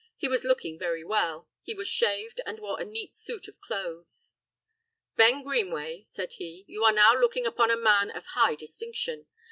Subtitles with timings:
[0.17, 4.33] He was looking very well; he was shaved, and wore a neat suit of clothes.
[5.15, 9.27] "Ben Greenway," said he, "you are now looking upon a man of high distinction.